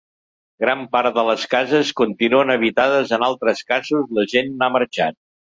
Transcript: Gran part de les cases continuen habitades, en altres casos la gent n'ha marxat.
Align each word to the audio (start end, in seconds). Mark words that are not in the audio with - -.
Gran 0.63 0.79
part 0.95 1.17
de 1.19 1.25
les 1.27 1.43
cases 1.51 1.91
continuen 2.01 2.53
habitades, 2.55 3.15
en 3.19 3.29
altres 3.31 3.63
casos 3.75 4.19
la 4.21 4.29
gent 4.37 4.53
n'ha 4.57 4.73
marxat. 4.79 5.23